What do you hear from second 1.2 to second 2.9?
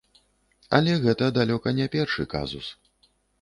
далёка не першы казус.